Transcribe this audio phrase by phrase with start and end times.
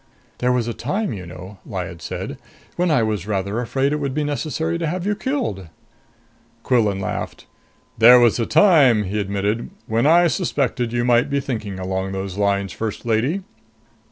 [0.39, 2.39] "There was a time, you know," Lyad said,
[2.75, 5.67] "when I was rather afraid it would be necessary to have you killed."
[6.63, 7.45] Quillan laughed.
[7.99, 12.35] "There was a time," he admitted, "when I suspected you might be thinking along those
[12.35, 13.43] lines, First Lady!